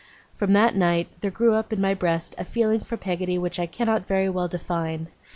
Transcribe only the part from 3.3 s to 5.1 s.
which I cannot very well define.